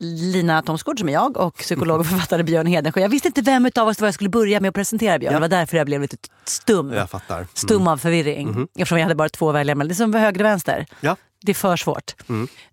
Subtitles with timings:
[0.00, 3.00] Lina Thomsgård som är jag och psykolog och författare Björn Hedensjö.
[3.00, 5.34] Jag visste inte vem av oss det var jag skulle börja med att presentera Björn.
[5.34, 6.92] Det var därför jag blev lite stum.
[6.92, 7.36] Jag fattar.
[7.36, 7.48] Mm.
[7.54, 8.68] Stum av förvirring.
[8.74, 9.88] Eftersom jag hade bara två att välja mellan.
[9.88, 10.86] Det är som höger och vänster.
[11.00, 11.16] Ja.
[11.42, 12.14] Det är för svårt.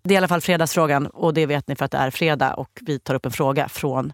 [0.02, 2.54] Det är i alla fall fredagsfrågan och det vet ni för att det är fredag
[2.54, 4.12] och vi tar upp en fråga från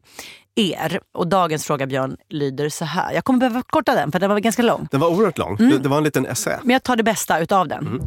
[0.55, 1.01] er.
[1.15, 3.13] Och dagens fråga Björn lyder så här.
[3.13, 4.89] Jag kommer behöva korta den för den var ganska lång.
[4.91, 5.57] Den var oerhört lång.
[5.57, 6.61] Det, det var en liten essä.
[6.63, 8.01] Men jag tar det bästa utav den.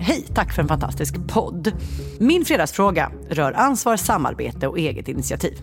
[0.00, 1.72] Hej, tack för en fantastisk podd.
[2.18, 5.58] Min fredagsfråga rör ansvar, samarbete och eget initiativ.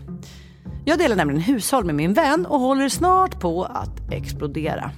[0.86, 4.92] Jag delar nämligen hushåll med min vän och håller snart på att explodera.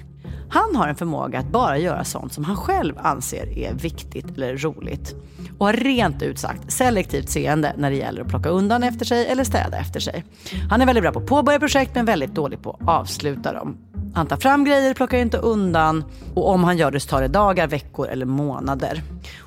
[0.50, 4.58] Han har en förmåga att bara göra sånt som han själv anser är viktigt eller
[4.58, 5.16] roligt.
[5.58, 9.28] Och har rent ut sagt selektivt seende när det gäller att plocka undan efter sig
[9.28, 10.24] eller städa efter sig.
[10.70, 13.78] Han är väldigt bra på att påbörja projekt men väldigt dålig på att avsluta dem.
[14.18, 16.04] Han tar fram grejer, plockar inte undan
[16.34, 19.04] och om han gör det så tar det dagar, veckor eller månader.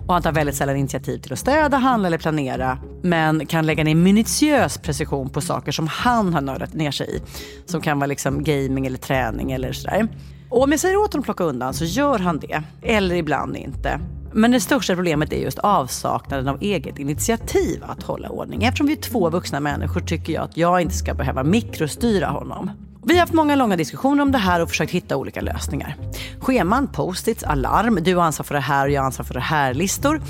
[0.07, 3.85] Och han tar väldigt sällan initiativ till att städa, handla eller planera men kan lägga
[3.85, 7.23] ner minutiös precision på saker som han har nördat ner sig i.
[7.67, 10.09] Som kan vara liksom gaming eller träning eller sådär.
[10.49, 12.63] Och om jag säger åt honom att plocka undan så gör han det.
[12.83, 14.01] Eller ibland inte.
[14.33, 18.65] Men det största problemet är just avsaknaden av eget initiativ att hålla ordning.
[18.65, 22.71] Eftersom vi är två vuxna människor tycker jag att jag inte ska behöva mikrostyra honom.
[23.05, 25.97] Vi har haft många långa diskussioner om det här och försökt hitta olika lösningar.
[26.41, 29.41] Scheman, post-its, alarm, du har ansvar för det här och jag har ansvar för det
[29.41, 30.23] här-listor.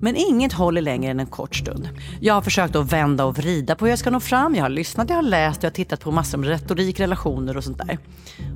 [0.00, 1.88] Men inget håller längre än en kort stund.
[2.20, 4.54] Jag har försökt att vända och vrida på hur jag ska nå fram.
[4.54, 7.64] Jag har lyssnat, jag har läst, jag har tittat på massor med retorik, relationer och
[7.64, 7.98] sånt där.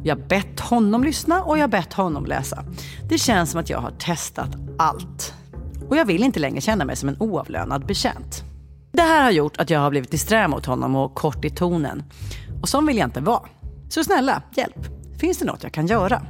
[0.03, 2.65] Jag har bett honom lyssna och jag har bett honom läsa.
[3.09, 5.35] Det känns som att jag har testat allt.
[5.89, 8.45] Och jag vill inte längre känna mig som en oavlönad betjänt.
[8.93, 12.03] Det här har gjort att jag har blivit disträ mot honom och kort i tonen.
[12.63, 13.43] Och sån vill jag inte vara.
[13.91, 14.77] Så snälla, hjälp.
[15.21, 16.23] Finns det något jag kan göra?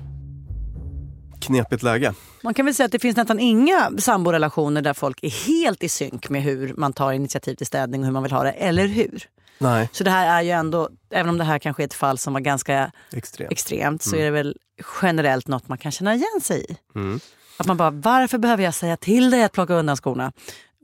[1.41, 2.15] Knepigt läge.
[2.43, 5.89] Man kan väl säga att det finns nästan inga samborelationer där folk är helt i
[5.89, 8.87] synk med hur man tar initiativ till städning och hur man vill ha det, eller
[8.87, 9.25] hur?
[9.59, 9.89] Nej.
[9.93, 12.33] Så det här är ju ändå, även om det här kanske är ett fall som
[12.33, 13.53] var ganska Extremt.
[13.53, 14.57] extremt, så är det väl
[15.03, 16.77] generellt något man kan känna igen sig i.
[16.95, 17.21] Mm.
[17.59, 20.33] Att man bara, varför behöver jag säga till dig att plocka undan skorna?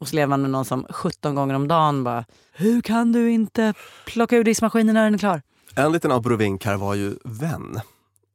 [0.00, 3.30] Och så lever man med någon som 17 gånger om dagen bara, hur kan du
[3.30, 3.74] inte
[4.06, 5.42] plocka ur diskmaskinen när den är klar?
[5.76, 7.80] En liten abrovink här var ju vän.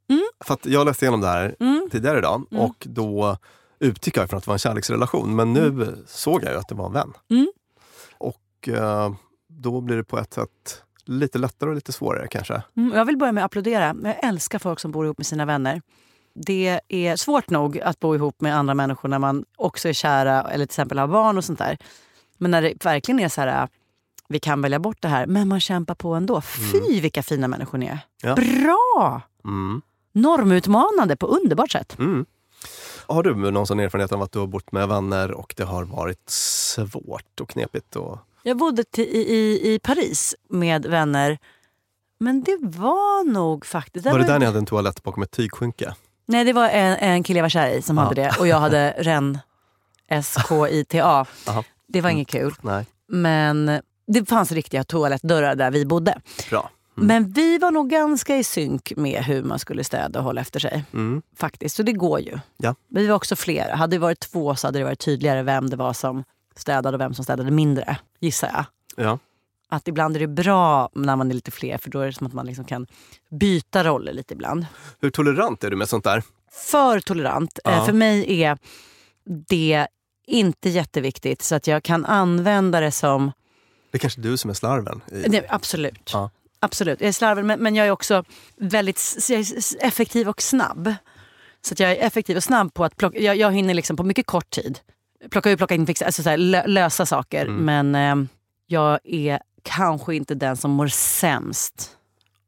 [0.09, 0.23] Mm.
[0.39, 1.55] För jag läste igenom det här
[1.91, 3.37] tidigare idag och då
[3.79, 5.35] utgick jag från att det var en kärleksrelation.
[5.35, 7.13] Men nu såg jag ju att det var en vän.
[7.29, 7.51] Mm.
[8.17, 9.13] Och eh,
[9.47, 12.61] då blir det på ett sätt lite lättare och lite svårare kanske.
[12.77, 13.95] Mm, jag vill börja med att applådera.
[14.03, 15.81] Jag älskar folk som bor ihop med sina vänner.
[16.33, 20.41] Det är svårt nog att bo ihop med andra människor när man också är kära
[20.41, 21.77] eller till exempel har barn och sånt där.
[22.37, 23.67] Men när det verkligen är så här,
[24.31, 26.41] vi kan välja bort det här, men man kämpar på ändå.
[26.41, 27.99] Fy vilka fina människor ni är.
[28.21, 28.35] Ja.
[28.35, 29.21] Bra!
[29.45, 29.81] Mm.
[30.13, 31.99] Normutmanande på underbart sätt.
[31.99, 32.25] Mm.
[33.07, 35.83] Har du någon sån erfarenhet av att du har bott med vänner och det har
[35.83, 37.95] varit svårt och knepigt?
[37.95, 38.19] Och...
[38.43, 41.37] Jag bodde i, i, i Paris med vänner.
[42.19, 44.05] Men det var nog faktiskt...
[44.05, 45.95] Var det där ni hade en toalett bakom ett tygskynke?
[46.25, 48.03] Nej, det var en, en kille jag var kär i som Ja.
[48.03, 48.35] hade det.
[48.39, 49.39] Och jag hade REN,
[50.07, 51.25] S-K-I-T-A.
[51.87, 52.53] Det var inget kul.
[52.61, 52.85] Nej.
[53.07, 56.21] Men det fanns riktiga toalettdörrar där vi bodde.
[56.49, 56.69] Bra.
[56.95, 60.59] Men vi var nog ganska i synk med hur man skulle städa och hålla efter
[60.59, 60.85] sig.
[60.93, 61.21] Mm.
[61.37, 62.39] Faktiskt, så det går ju.
[62.57, 62.75] Ja.
[62.89, 63.75] Vi var också flera.
[63.75, 66.23] Hade det varit två så hade det varit tydligare vem det var som
[66.55, 68.65] städade och vem som städade mindre, gissar jag.
[69.05, 69.19] Ja.
[69.69, 72.27] Att ibland är det bra när man är lite fler för då är det som
[72.27, 72.87] att man liksom kan
[73.29, 74.65] byta roller lite ibland.
[75.01, 76.23] Hur tolerant är du med sånt där?
[76.51, 77.59] För tolerant.
[77.65, 77.85] Eh, Ja.
[77.85, 78.57] För mig är
[79.49, 79.87] det
[80.27, 83.31] inte jätteviktigt så att jag kan använda det som
[83.91, 85.01] Det är kanske du som är slarven?
[85.11, 85.29] I...
[85.29, 86.09] Nej, absolut.
[86.13, 86.29] Ja.
[86.59, 87.01] absolut.
[87.01, 88.23] Jag är slarvig men, men jag är också
[88.55, 90.93] väldigt jag är effektiv och snabb.
[91.61, 94.25] Så jag är effektiv och snabb på att plocka, jag, jag hinner liksom på mycket
[94.25, 94.79] kort tid
[95.29, 97.47] plocka ut, plocka in, fixa, alltså så här, lö, lösa saker.
[97.47, 98.15] Men eh,
[98.67, 101.97] jag är kanske inte den som mår sämst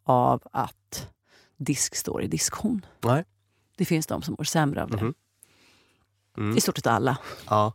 [0.04, 1.08] av att
[1.58, 2.86] disk står i diskhon.
[3.02, 3.24] Nej.
[3.78, 4.98] Det finns de som mår sämre av det.
[4.98, 5.14] Mhm.
[6.38, 6.58] Mm.
[6.58, 7.18] I stort sett alla.
[7.50, 7.74] Ja.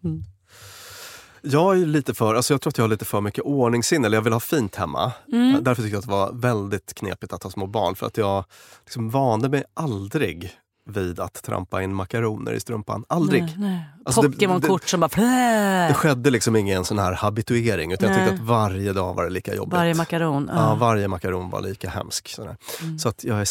[1.42, 4.16] Jag är lite för, alltså jag tror att jag har lite för mycket ordningssinne, eller
[4.16, 5.12] jag vill ha fint hemma.
[5.33, 5.64] Mm.
[5.64, 7.95] Därför tycker jag att det var väldigt knepigt att ha små barn.
[7.95, 8.45] För att jag
[8.85, 13.04] liksom vande mig aldrig vid att trampa in makaroner i strumpan.
[13.09, 13.42] Aldrig.
[13.42, 13.85] Nej, nej.
[14.04, 15.88] Alltså Pokémon-kort som bara...
[15.88, 18.28] Det skedde liksom ingen sån här habituering utan jag Nej.
[18.28, 19.73] tyckte att varje dag var det lika jobbigt.
[19.73, 20.50] Varje makaron.
[20.54, 20.75] Ja, Ja.
[20.75, 22.28] varje makaron var lika hemsk.
[22.28, 22.57] Sådär.
[22.83, 22.99] Mm.
[22.99, 23.45] Så att jag är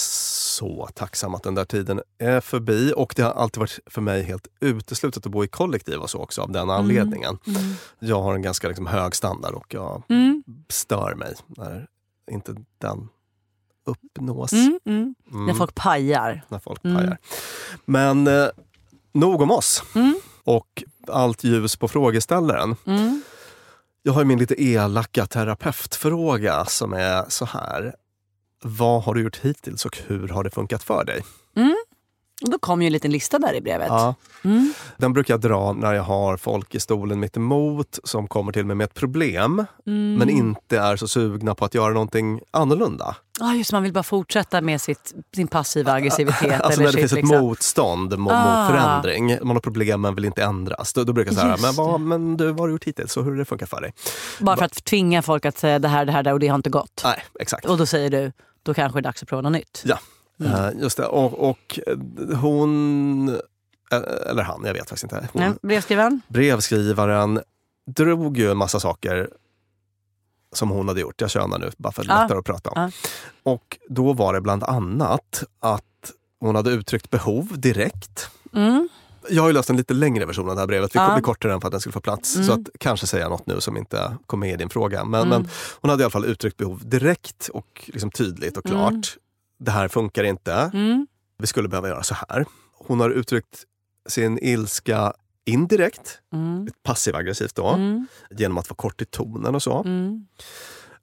[0.58, 2.94] så tacksam att den där tiden är förbi.
[2.96, 6.20] Och det har alltid varit för mig helt uteslutet att bo i kollektiv och så
[6.20, 7.38] också av den anledningen.
[7.48, 7.62] Mm.
[8.00, 10.44] Jag har en ganska liksom, hög standard och jag Mm.
[10.70, 11.88] stör mig när
[12.32, 13.10] inte den
[13.88, 14.54] uppnås.
[14.54, 14.80] Mm.
[14.86, 15.16] Mm.
[15.32, 16.46] Mm, När folk pajar.
[16.50, 16.98] när folk Mm.
[16.98, 17.18] pajar.
[17.86, 18.48] Men eh,
[19.14, 20.20] nog om oss Mm.
[20.44, 22.76] och allt ljus på frågeställaren.
[22.86, 23.22] Mm.
[24.04, 27.96] Jag har min lite elaka terapeutfråga som är så här.
[28.64, 31.22] Vad har du gjort hittills och hur har det funkat för dig?
[32.44, 33.88] Och då kom ju en liten lista där i brevet.
[33.90, 34.16] Ja.
[34.44, 34.74] Mm.
[34.98, 38.66] Den brukar jag dra när jag har folk i stolen mitt emot som kommer till
[38.66, 40.16] mig med ett problem Mm.
[40.16, 43.16] men inte är så sugna på att göra någonting annorlunda.
[43.40, 46.62] Ja, just man vill bara fortsätta med sitt, sin passiva aggressivitet.
[46.62, 47.40] Alltså eller när det finns ett liksom.
[47.40, 48.62] motstånd mot, Ah.
[48.64, 49.38] mot förändring.
[49.48, 50.94] Man har problem men vill inte ändras.
[50.94, 53.24] Då, då brukar jag säga, men, vad, men du, vad har du gjort hittills och
[53.24, 53.94] hur har det funkat för dig?
[54.40, 56.48] Bara för att tvinga folk att säga det här, det här, det här och det
[56.48, 57.02] har inte gått.
[57.04, 57.66] Nej, exakt.
[57.66, 58.32] Och då säger du,
[58.64, 59.84] då kanske det är dags att prova något nytt.
[59.86, 60.00] Ja,
[60.46, 61.06] Eh, just det.
[61.06, 61.98] Och, och eh,
[62.38, 63.30] hon,
[63.92, 65.30] eh, eller han, jag vet faktiskt inte.
[65.34, 66.22] Hon, Nej, brevskrivaren?
[66.28, 67.42] Brevskrivaren
[67.86, 69.30] drog ju en massa saker
[70.54, 71.22] som hon hade gjort.
[71.22, 72.82] Jag könar nu bara för att det är lättare att prata om.
[72.82, 72.92] Ja.
[73.52, 75.84] Och då var det bland annat att
[76.40, 78.30] hon hade uttryckt behov direkt.
[78.54, 78.90] Mm.
[79.30, 80.96] Jag har ju läst en lite längre version av det här brevet.
[80.96, 81.14] Vi Ja.
[81.16, 82.36] vi kortade den för att den skulle få plats.
[82.36, 82.48] Mm.
[82.48, 85.06] Så att kanske säga något nu som inte kom med i din fråga.
[85.06, 85.30] Men, Mm.
[85.42, 85.50] men
[85.82, 89.18] hon hade i alla fall uttryckt behov direkt och liksom tydligt och klart.
[89.60, 90.54] Det här funkar inte.
[90.74, 91.08] Mm.
[91.38, 92.46] Vi skulle behöva göra så här.
[92.88, 93.64] Hon har uttryckt
[94.10, 95.14] sin ilska
[95.46, 96.68] indirekt, Mm.
[96.84, 98.08] passiv-aggressivt då, Mm.
[98.32, 99.84] genom att vara kort i tonen och så.
[99.84, 100.28] Mm.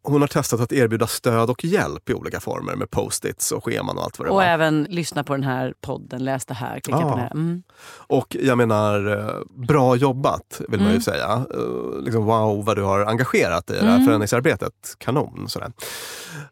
[0.07, 3.99] Hon har testat att erbjuda stöd och hjälp i olika former med post-its och scheman
[3.99, 4.45] och allt vad det Och var.
[4.45, 7.11] även lyssna på den här podden, läs det här, klicka Ja.
[7.11, 7.31] på det här.
[7.31, 7.63] Mm.
[8.07, 11.03] Och jag menar, eh, bra jobbat vill man ju Mm.
[11.03, 11.47] säga.
[11.55, 14.07] Eh, Liksom, wow vad du har engagerat dig i det här Mm.
[14.07, 14.95] förändringsarbetet.
[14.99, 15.49] Kanon.
[15.49, 15.73] Sådär.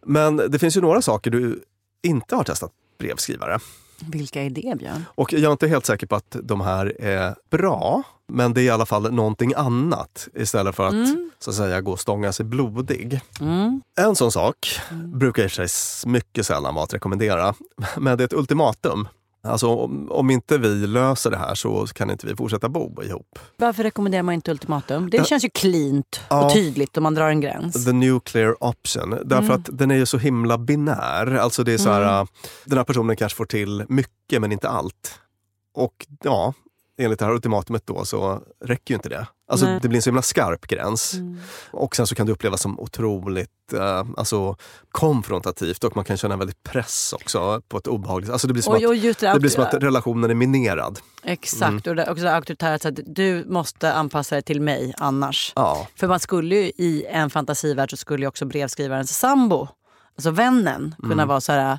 [0.06, 1.62] Men det finns ju några saker du
[2.02, 3.59] inte har testat brevskrivare.
[4.06, 5.04] Vilka är det Björn?
[5.14, 8.02] Och jag är inte helt säker på att de här är bra.
[8.28, 11.30] Men det är i alla fall någonting annat istället för att Mm.
[11.38, 13.21] så att säga gå och stånga sig blodig.
[13.40, 13.80] Mm.
[14.00, 14.80] En sån sak
[15.14, 15.68] brukar i sig
[16.11, 17.54] mycket sällan vara att rekommendera.
[17.99, 19.09] Men det är ett ultimatum.
[19.44, 23.38] Alltså om, om inte vi löser det här så kan inte vi fortsätta bo ihop.
[23.56, 25.11] Varför rekommenderar man inte ultimatum?
[25.11, 25.25] Det Ja.
[25.25, 26.44] känns ju cleant Ja.
[26.46, 27.84] och tydligt om man drar en gräns.
[27.84, 29.11] The nuclear option.
[29.25, 29.56] Därför Mm.
[29.61, 31.34] att den är ju så himla binär.
[31.37, 32.14] Alltså det är så här, Mm.
[32.20, 32.26] äh,
[32.64, 35.18] Den här personen kanske får till mycket men inte allt.
[35.75, 36.54] Och ja,
[37.04, 39.26] enligt det här ultimatumet då så räcker ju inte det.
[39.49, 39.78] Alltså Nej.
[39.82, 41.14] det blir en så himla skarp gräns.
[41.14, 41.38] Mm.
[41.71, 44.56] Och sen så kan det upplevas som otroligt eh, alltså,
[44.90, 48.62] konfrontativt och man kan känna en väldig press också på ett obehagligt Alltså det blir
[48.62, 50.99] som, att, det, det blir som att relationen är minerad.
[51.25, 51.82] Exakt, Mm.
[51.87, 52.82] och det också auktoritärt.
[52.82, 55.52] Så att du måste anpassa dig till mig annars.
[55.56, 59.68] Ja, För man skulle ju i en fantasivärld så skulle ju också brevskrivarens sambo,
[60.16, 61.78] alltså vännen, kunna vara så här.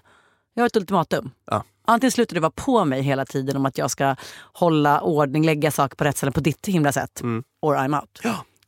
[0.54, 1.20] Jag har ett ultimatum.
[1.20, 1.32] Mm.
[1.46, 1.64] Ja.
[1.86, 4.16] Antingen slutar du vara på mig hela tiden om att jag ska
[4.54, 7.22] hålla ordning, lägga saker på rätt ställe på ditt himla sätt.
[7.22, 7.44] Mm.
[7.62, 8.20] Or I'm out.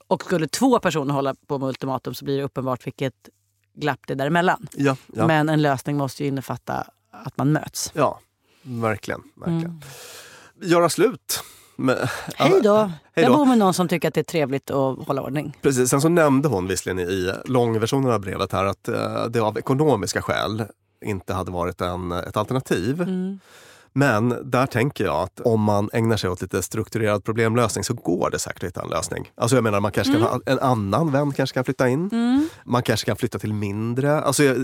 [0.08, 3.14] Och skulle två personer hålla på med ultimatum så blir det uppenbart vilket
[3.76, 4.68] glapp det är däremellan.
[4.74, 7.92] ja, ja, Men en lösning måste ju innefatta att man möts.
[7.94, 8.20] ja
[8.62, 9.22] verkligen.
[9.36, 9.66] verkligen.
[9.66, 9.82] Mm.
[10.62, 11.44] Göra slut.
[11.76, 11.98] Men,
[12.36, 12.92] Hej då!
[13.14, 15.58] Jag bor med någon som tycker att det är trevligt att hålla ordning.
[15.62, 19.58] Precis, sen så nämnde hon visserligen i långversionen av brevet här att eh, det av
[19.58, 20.66] ekonomiska skäl
[21.06, 23.02] inte hade varit en, ett alternativ.
[23.02, 23.40] Mm.
[23.98, 28.30] Men där tänker jag att om man ägnar sig åt lite strukturerad problemlösning så går
[28.30, 29.32] det säkert att hitta en lösning.
[29.36, 32.10] Alltså jag menar, man kanske kan ha, en annan vän kanske kan flytta in.
[32.12, 32.50] Mm.
[32.66, 34.22] Man kanske kan flytta till mindre.
[34.22, 34.58] Alltså, jag-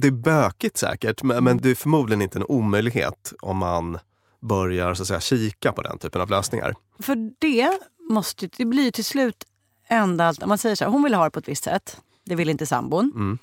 [0.00, 3.98] det är bökigt säkert, men, men det är förmodligen inte en omöjlighet om man
[4.40, 6.74] börjar så att säga, kika på den typen av lösningar.
[6.98, 7.78] För det,
[8.10, 9.44] måste, det blir till slut
[9.88, 11.96] enda Man säger så här, hon vill ha det på ett visst sätt.
[12.24, 13.12] Det vill inte sambon.
[13.14, 13.38] Mm.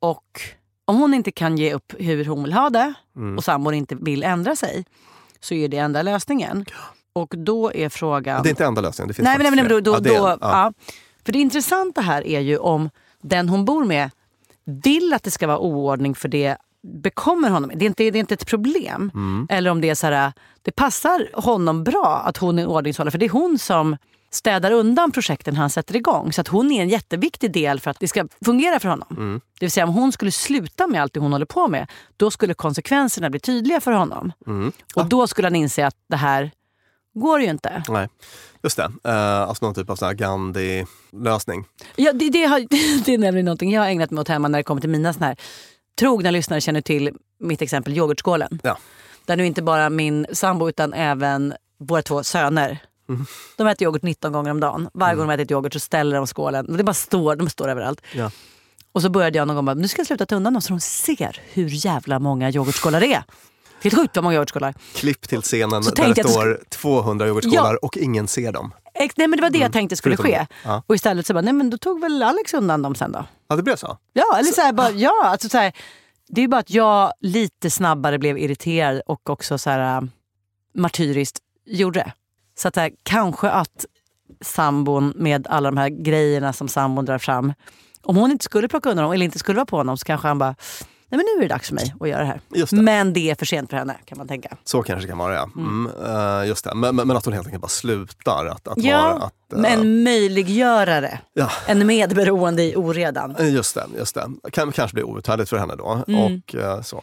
[0.00, 0.40] Och
[0.88, 3.36] om hon inte kan ge upp hur hon vill ha det Mm.
[3.36, 4.84] och sambon inte vill ändra sig
[5.40, 6.64] så är det enda lösningen.
[7.12, 8.42] Och då är frågan...
[8.42, 9.92] Det är inte enda lösningen, det finns nej, men, nej, men, då, då.
[9.96, 10.38] Ja, det en- ja.
[10.40, 10.72] ja.
[11.24, 12.90] För det intressanta här är ju om
[13.22, 14.10] den hon bor med
[14.64, 16.56] vill att det ska vara oordning för det
[17.02, 17.70] bekommer honom.
[17.74, 19.10] Det är inte, det är inte ett problem.
[19.14, 19.46] Mm.
[19.50, 23.10] Eller om det är så här, det passar honom bra att hon är ordningshållare.
[23.10, 23.96] För det är hon som
[24.30, 26.32] städar undan projekten han sätter igång.
[26.32, 29.08] Så att hon är en jätteviktig del för att det ska fungera för honom.
[29.10, 29.40] Mm.
[29.58, 32.30] Det vill säga om hon skulle sluta med allt det hon håller på med, då
[32.30, 34.32] skulle konsekvenserna bli tydliga för honom.
[34.46, 34.72] Mm.
[34.94, 36.50] Och då skulle han inse att det här
[37.14, 37.82] går ju inte.
[37.88, 38.08] Nej,
[38.62, 38.84] just det.
[39.08, 41.64] Uh, alltså någon typ av sån Gandhi-lösning.
[41.96, 42.60] Ja, det, det, har,
[43.04, 45.12] det är nämligen någonting jag har ägnat mig åt hemma när det kommer till mina
[45.12, 45.36] såna här
[45.98, 48.60] trogna lyssnare känner till mitt exempel yoghurtskålen.
[48.62, 48.78] Ja.
[49.24, 52.78] Där nu inte bara min sambo utan även våra två söner.
[53.56, 54.88] De äter yoghurt 19 gånger om dagen.
[54.94, 56.76] Varje gång de äter yoghurt så ställer de skålen.
[56.76, 58.00] Det bara står, de står överallt.
[58.12, 58.30] Ja.
[58.92, 60.72] Och så började jag någon gång bara, nu ska jag sluta ta undan dem så
[60.72, 63.22] de ser hur jävla många yoghurtskålar det är.
[63.82, 64.74] Helt sjukt vad många yoghurtskålar.
[64.94, 68.74] Klipp till scenen Så där det står 200 yoghurtskålar och ingen ser dem.
[68.94, 70.46] Ex- Nej men det var det jag tänkte skulle ske.
[70.64, 70.82] Ja.
[70.86, 73.24] Och istället så bara, nej men då tog väl Alex undan dem sen då.
[73.48, 73.98] Ja, det blev så?
[74.12, 75.72] Ja, eller så här, bara, ja, alltså så här,
[76.28, 80.02] det är bara att jag lite snabbare blev irriterad och också så här, äh,
[80.74, 82.12] martyriskt gjorde det.
[82.58, 83.84] Så att här, kanske att
[84.44, 87.52] sambon med alla de här grejerna som sambon drar fram,
[88.02, 90.28] om hon inte skulle plocka undan dem eller inte skulle vara på honom så kanske
[90.28, 92.40] han bara, nej men nu är det dags för mig att göra det här.
[92.48, 92.72] Det.
[92.72, 94.56] Men det är för sent för henne kan man tänka.
[94.64, 95.50] Så kanske det kan vara, ja.
[95.56, 95.90] Mm.
[96.42, 96.74] eh, just det.
[96.74, 99.12] Men, men men att hon helt enkelt bara slutar att, att Ja, vara...
[99.24, 101.20] Att, eh, men möjliggörare.
[101.32, 101.50] ja.
[101.66, 103.36] En medberoende i oredan.
[103.38, 104.30] Eh, Just det, just det.
[104.52, 106.02] Kan kanske bli outhärdligt för henne då.
[106.08, 106.20] Mm.
[106.24, 106.54] Och,
[106.86, 107.02] så.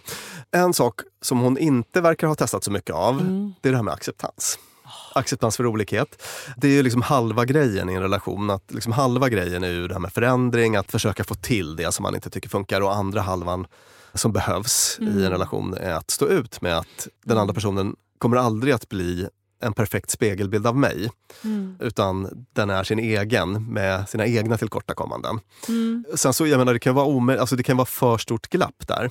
[0.52, 3.54] En sak som hon inte verkar ha testat så mycket av, Mm.
[3.62, 4.60] det är det här med acceptans.
[5.20, 6.24] Acceptans för olikhet.
[6.58, 8.50] Det är ju liksom halva grejen i en relation.
[8.50, 11.92] Att liksom halva grejen är ju det här med förändring, att försöka få till det
[11.92, 12.82] som man inte tycker funkar.
[12.82, 13.68] Och andra halvan
[14.14, 15.20] som behövs Mm.
[15.20, 18.90] i en relation är att stå ut med att den andra personen kommer aldrig att
[18.90, 19.28] bli
[19.62, 21.10] en perfekt spegelbild av mig.
[21.44, 21.76] Mm.
[21.80, 25.40] Utan den är sin egen med sina egna tillkortakommanden.
[25.68, 26.06] Mm.
[26.16, 28.88] Sen så, jag menar, det kan vara omö- alltså det kan vara för stort glapp
[28.88, 29.10] där.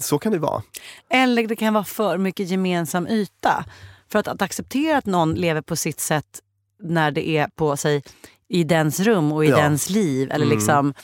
[0.00, 0.62] Så kan det vara.
[1.10, 3.64] Eller det kan vara för mycket gemensam yta.
[4.12, 6.40] För att, att acceptera att någon lever på sitt sätt
[6.82, 8.02] när det är på sig
[8.48, 9.56] i dens rum och i Ja.
[9.56, 10.30] dens liv.
[10.30, 10.58] Eller Mm.
[10.58, 10.94] liksom,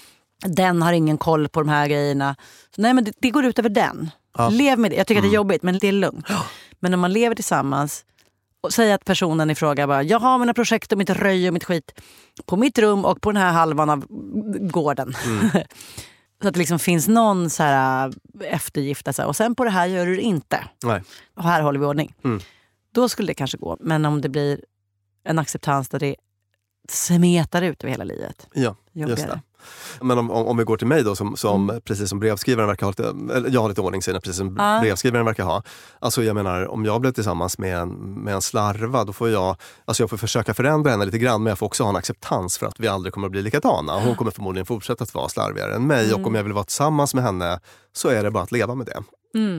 [0.47, 2.37] den har ingen koll på de här grejerna.
[2.77, 4.11] Så nej, men det, det går ut över den.
[4.39, 4.49] Ja.
[4.49, 4.97] Lev med det.
[4.97, 6.27] Jag tycker att det är jobbigt, men det är lugnt.
[6.81, 8.05] Men om man lever tillsammans
[8.61, 11.55] och säger att personen i fråga bara, jag har mina projekt och mitt röj och
[11.55, 12.01] mitt skit
[12.47, 14.05] på mitt rum och på den här halvan av
[14.71, 15.17] gården.
[16.43, 19.09] så att det liksom finns någon så här äh, eftergift.
[19.09, 19.23] Alltså.
[19.25, 20.65] Och sen på det här gör du det inte.
[20.83, 21.03] Nej.
[21.37, 22.15] Och här håller vi ordning.
[22.25, 22.41] Mm.
[22.95, 23.77] Då skulle det kanske gå.
[23.81, 24.65] Men om det blir
[25.25, 26.17] en acceptans där det
[26.89, 28.49] smetar ut över hela livet.
[28.55, 29.41] Ja, just det.
[30.01, 31.81] Men om, om, vi går till mig då, som, som Mm.
[31.83, 33.15] precis som brevskrivaren verkar ha lite,
[33.51, 34.79] jag har lite ordningssinne, precis som Ja.
[34.83, 35.63] brevskrivaren verkar ha.
[35.99, 37.89] Alltså jag menar, om jag blev tillsammans med en,
[38.25, 41.51] med en slarva, då får jag, alltså jag får försöka förändra henne lite grann, men
[41.51, 44.01] jag får också ha en acceptans för att vi aldrig kommer att bli likadana.
[44.01, 46.21] Hon kommer förmodligen fortsätta att vara slarvigare än mig Mm.
[46.21, 47.61] och om jag vill vara tillsammans med henne
[47.93, 49.03] så är det bara att leva med det.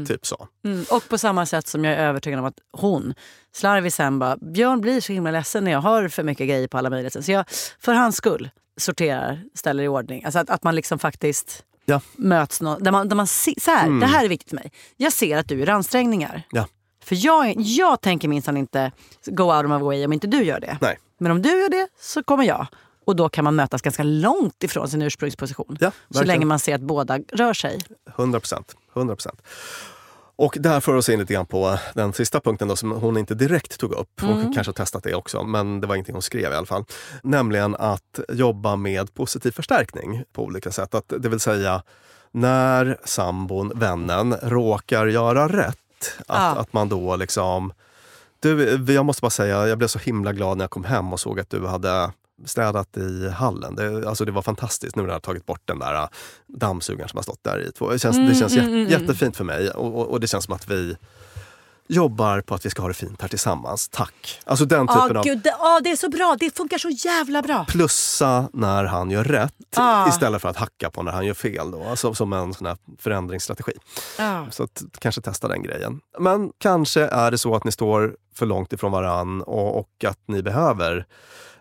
[0.07, 0.47] Typ så.
[0.65, 0.85] Mm.
[0.91, 3.13] Och på samma sätt som jag är övertygad om att hon,
[3.55, 6.89] slarvisen bara, Björn blir så himla ledsen när jag har för mycket grejer på alla
[6.89, 7.25] möjliga sätt.
[7.25, 7.45] Så jag
[7.79, 10.23] för hans skull sorterar, ställer i ordning.
[10.25, 12.01] Alltså att, att man liksom faktiskt Ja.
[12.15, 12.61] möts.
[12.61, 14.71] Nå, där man, där man se, så här, Det här är viktigt för mig.
[14.97, 16.41] Jag ser att du gör ansträngningar.
[16.51, 16.67] Ja.
[17.03, 18.91] För jag, jag tänker minsann inte
[19.25, 20.77] go out of my way om inte du gör det.
[20.81, 20.99] Nej.
[21.17, 22.67] Men om du gör det så kommer jag.
[23.05, 25.77] Och då kan man mötas ganska långt ifrån sin ursprungsposition.
[25.79, 27.81] Ja, så länge man ser att båda rör sig.
[28.15, 28.39] 100
[29.15, 29.41] procent.
[30.37, 30.57] 100 procent.
[30.57, 33.17] Och det här för oss in lite grann på den sista punkten då, som hon
[33.17, 34.21] inte direkt tog upp.
[34.21, 36.85] Hon kanske har testat det också, men det var ingenting hon skrev i alla fall.
[37.23, 40.95] Nämligen att jobba med positiv förstärkning på olika sätt.
[40.95, 41.83] Att, det vill säga,
[42.31, 45.77] när sambon, vännen, råkar göra rätt,
[46.17, 46.55] att, Ja.
[46.55, 47.73] att man då liksom...
[48.39, 51.19] Du, jag måste bara säga, jag blev så himla glad när jag kom hem och
[51.19, 52.11] såg att du hade
[52.45, 53.75] städat i hallen.
[53.75, 56.07] Det, alltså det var fantastiskt nu när jag har tagit bort den där äh,
[56.47, 59.69] dammsugaren som har stått där i två Det känns, det känns jät, jättefint för mig
[59.69, 60.95] och, och, och det känns som att vi
[61.87, 63.89] jobbar på att vi ska ha det fint här tillsammans.
[63.89, 64.41] Tack!
[64.45, 66.35] Alltså den typen av gud, det, ja, det är så bra.
[66.39, 67.65] Det funkar så jävla bra.
[67.65, 70.09] plussa när han gör rätt Ja.
[70.09, 71.71] istället för att hacka på när han gör fel.
[71.71, 71.83] Då.
[71.83, 73.73] Alltså, som en sån här förändringsstrategi.
[74.51, 76.01] Så att, kanske testa den grejen.
[76.19, 80.19] Men kanske är det så att ni står för långt ifrån varann och, och att
[80.27, 81.05] ni behöver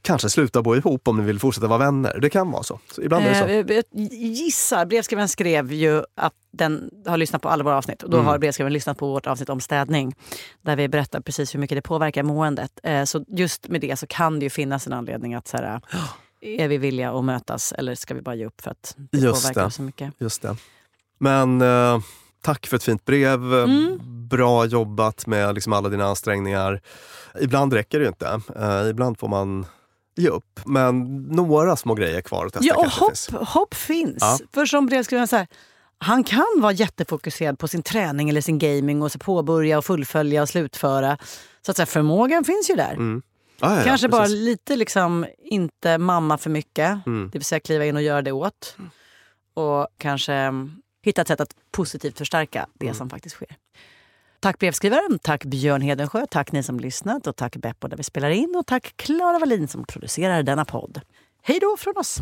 [0.05, 2.19] kanske sluta bo ihop om ni vill fortsätta vara vänner.
[2.23, 2.81] Det kan vara så.
[2.93, 3.99] så ibland är det så.
[3.99, 8.03] Eh, gissar, brevskrivaren skrev ju att den har lyssnat på alla våra avsnitt.
[8.03, 8.27] Och då Mm.
[8.27, 10.15] har brevskrivaren lyssnat på vårt avsnitt om städning.
[10.63, 12.71] Där vi berättar precis hur mycket det påverkar måendet.
[12.83, 15.81] Eh, Så just med det så kan det ju finnas en anledning att så här,
[16.41, 19.43] är vi villiga att mötas eller ska vi bara ge upp för att det Just
[19.43, 19.71] påverkar det.
[19.71, 20.13] så mycket?
[20.19, 20.57] Just det.
[21.19, 21.99] Men eh,
[22.43, 23.55] tack för ett fint brev.
[23.55, 23.99] Mm.
[24.29, 26.81] Bra jobbat med liksom alla dina ansträngningar.
[27.41, 28.41] Ibland räcker det ju inte.
[28.57, 29.67] Eh, ibland får man
[30.17, 30.61] ge upp.
[30.67, 33.29] Men några små grejer kvar att testa Ja, och hopp, finns.
[33.49, 34.19] hopp finns.
[34.21, 34.39] Ja.
[34.53, 35.47] För som brevskrivaren säger,
[35.99, 40.43] han kan vara jättefokuserad på sin träning eller sin gaming och så påbörja och fullfölja
[40.43, 41.19] och slutföra.
[41.63, 42.93] Så att säga, förmågan finns ju där.
[42.93, 43.23] Mm.
[43.61, 44.41] Ja, ja, ja, Kanske bara precis.
[44.41, 47.07] lite liksom inte mamma för mycket.
[47.07, 47.31] Mm.
[47.33, 48.77] Det vill säga kliva in och göra det åt.
[49.55, 50.73] Och kanske mm,
[51.03, 52.95] hitta ett sätt att positivt förstärka det Mm.
[52.97, 53.57] som faktiskt sker.
[54.45, 58.31] Tack brevskrivaren, tack Björn Hedensjö, tack ni som lyssnat och tack Beppo där vi spelar
[58.31, 61.01] in och tack Klara Wallin som producerar denna podd.
[61.43, 62.19] Hej då från oss!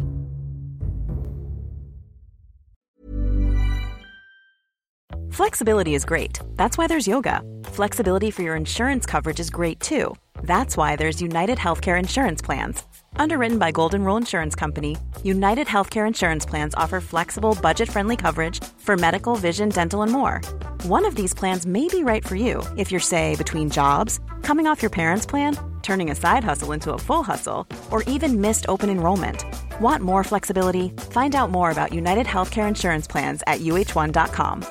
[5.36, 6.40] Flexibility is great.
[6.56, 7.40] That's why there's yoga.
[7.72, 10.14] Flexibility for your insurance coverage is great too.
[10.34, 12.91] That's why there's United Healthcare Insurance Plans.
[13.16, 18.62] Underwritten by Golden Rule Insurance Company, United Healthcare Insurance Plans offer flexible, budget friendly coverage
[18.78, 20.40] for medical, vision, dental, and more.
[20.84, 24.66] One of these plans may be right for you if you're, say, between jobs, coming
[24.66, 28.66] off your parents' plan, turning a side hustle into a full hustle, or even missed
[28.68, 29.44] open enrollment.
[29.80, 30.90] Want more flexibility?
[31.10, 34.64] Find out more about United Healthcare Insurance Plans at uh1.com.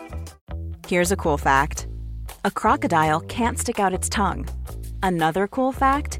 [0.88, 1.88] Here's a cool fact
[2.43, 4.47] a crocodile can't stick out its tongue.
[5.04, 6.19] Another cool fact